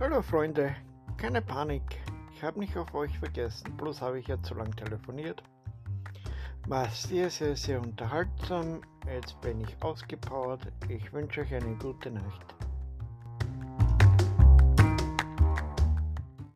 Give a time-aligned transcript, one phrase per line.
[0.00, 0.74] Hallo Freunde,
[1.18, 2.00] keine Panik.
[2.34, 5.40] Ich habe nicht auf euch vergessen, bloß habe ich ja zu lang telefoniert.
[6.66, 8.80] War sehr, sehr, sehr unterhaltsam.
[9.06, 10.66] Jetzt bin ich ausgepowert.
[10.88, 12.56] Ich wünsche euch eine gute Nacht.